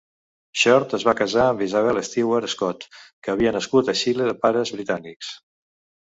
[0.59, 2.85] Shortt es va casar amb Isabella Stewart Scott,
[3.27, 5.31] que havia nascut a Xile de pares britànics.